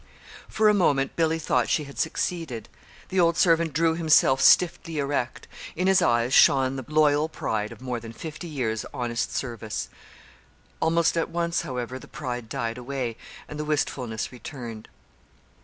[0.49, 2.69] For a moment Billy thought she had succeeded.
[3.09, 5.47] The old servant drew himself stiffly erect.
[5.75, 9.89] In his eyes shone the loyal pride of more than fifty years' honest service.
[10.79, 13.15] Almost at once, however, the pride died away,
[13.47, 14.89] and the wistfulness returned.